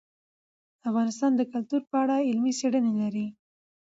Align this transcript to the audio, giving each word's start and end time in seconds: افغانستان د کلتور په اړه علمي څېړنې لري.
افغانستان 0.89 1.31
د 1.35 1.41
کلتور 1.51 1.81
په 1.89 1.95
اړه 2.03 2.15
علمي 2.29 2.53
څېړنې 2.59 2.93
لري. 3.01 3.25